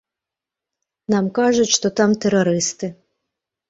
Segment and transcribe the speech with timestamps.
[1.15, 2.95] Нам кажуць, што там тэрарысты.